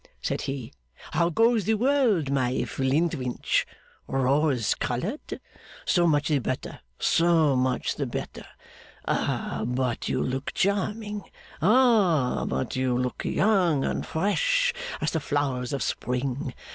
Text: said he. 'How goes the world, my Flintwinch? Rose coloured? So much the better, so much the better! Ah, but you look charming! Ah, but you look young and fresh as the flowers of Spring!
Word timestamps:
said 0.19 0.41
he. 0.49 0.73
'How 1.11 1.29
goes 1.29 1.65
the 1.65 1.75
world, 1.75 2.31
my 2.31 2.63
Flintwinch? 2.65 3.67
Rose 4.07 4.73
coloured? 4.73 5.39
So 5.85 6.07
much 6.07 6.29
the 6.29 6.39
better, 6.39 6.79
so 6.97 7.55
much 7.55 7.93
the 7.93 8.07
better! 8.07 8.47
Ah, 9.07 9.61
but 9.63 10.09
you 10.09 10.23
look 10.23 10.53
charming! 10.55 11.21
Ah, 11.61 12.45
but 12.47 12.75
you 12.75 12.97
look 12.97 13.23
young 13.25 13.85
and 13.85 14.03
fresh 14.03 14.73
as 15.01 15.11
the 15.11 15.19
flowers 15.19 15.71
of 15.71 15.83
Spring! 15.83 16.55